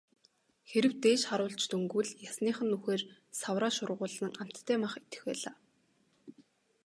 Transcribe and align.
Хэрэв 0.69 0.93
дээш 1.03 1.21
харуулж 1.29 1.61
дөнгөвөл 1.69 2.09
ясных 2.29 2.57
нь 2.63 2.69
нүхээр 2.71 3.01
савраа 3.39 3.71
шургуулан 3.77 4.31
амттай 4.41 4.77
мах 4.83 4.93
идэх 5.01 5.21
байлаа. 5.27 5.55